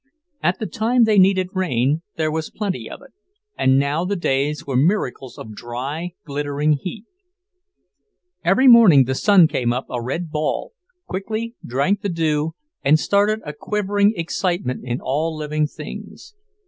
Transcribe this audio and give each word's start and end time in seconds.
At 0.41 0.57
the 0.57 0.65
time 0.65 1.03
they 1.03 1.19
needed 1.19 1.49
rain, 1.53 2.01
there 2.17 2.31
was 2.31 2.49
plenty 2.49 2.89
of 2.89 3.03
it; 3.03 3.11
and 3.55 3.77
now 3.77 4.03
the 4.03 4.15
days 4.15 4.65
were 4.65 4.75
miracles 4.75 5.37
of 5.37 5.53
dry, 5.53 6.13
glittering 6.25 6.73
heat. 6.73 7.05
Every 8.43 8.65
morning 8.67 9.03
the 9.03 9.13
sun 9.13 9.47
came 9.47 9.71
up 9.71 9.85
a 9.91 10.01
red 10.01 10.31
ball, 10.31 10.71
quickly 11.07 11.53
drank 11.63 12.01
the 12.01 12.09
dew, 12.09 12.55
and 12.83 12.99
started 12.99 13.41
a 13.45 13.53
quivering 13.53 14.13
excitement 14.15 14.81
in 14.85 14.99
all 15.01 15.37
living 15.37 15.67
things. 15.67 16.33